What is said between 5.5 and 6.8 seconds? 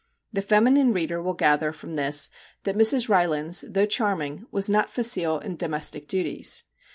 domestic duties.